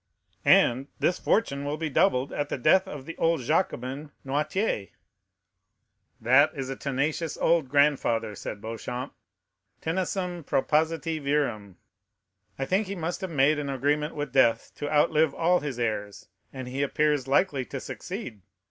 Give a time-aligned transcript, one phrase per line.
[0.49, 4.89] "And this fortune will be doubled at the death of the old Jacobin, Noirtier."
[6.19, 9.13] "That is a tenacious old grandfather," said Beauchamp.
[9.79, 11.75] "Tenacem propositi virum.
[12.57, 16.29] I think he must have made an agreement with death to outlive all his heirs,
[16.51, 18.41] and he appears likely to succeed.